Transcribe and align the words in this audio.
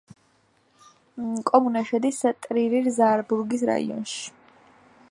კომუნა 1.49 1.83
შედის 1.91 2.23
ტრირ-ზაარბურგის 2.47 3.67
რაიონში. 3.73 4.27